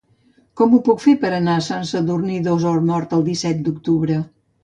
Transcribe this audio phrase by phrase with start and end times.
[0.61, 4.19] Com ho puc fer per anar a Sant Sadurní d'Osormort el disset d'octubre?